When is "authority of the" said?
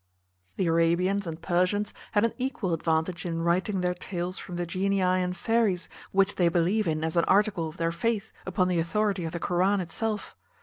8.79-9.39